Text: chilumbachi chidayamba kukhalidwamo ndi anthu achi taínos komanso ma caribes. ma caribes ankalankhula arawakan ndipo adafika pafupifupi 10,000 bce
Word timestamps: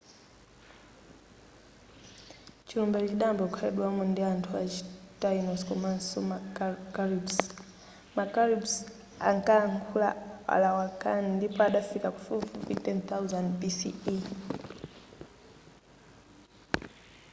chilumbachi 2.67 3.07
chidayamba 3.09 3.43
kukhalidwamo 3.47 4.01
ndi 4.09 4.21
anthu 4.31 4.51
achi 4.63 4.81
taínos 5.21 5.61
komanso 5.69 6.17
ma 6.29 6.37
caribes. 6.95 7.37
ma 8.15 8.23
caribes 8.35 8.73
ankalankhula 9.29 10.09
arawakan 10.55 11.21
ndipo 11.35 11.59
adafika 11.69 12.07
pafupifupi 12.15 12.73
10,000 12.85 13.47
bce 13.59 13.89